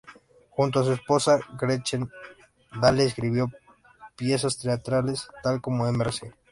[0.49, 2.09] Junto a su esposa Gretchen
[2.81, 3.51] Dale escribió
[4.15, 6.23] piezas teatrales, tal como "Mrs.